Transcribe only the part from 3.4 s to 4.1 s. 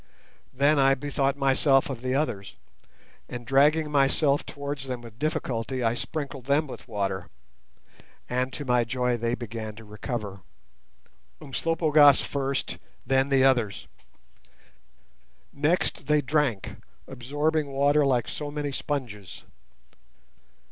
dragging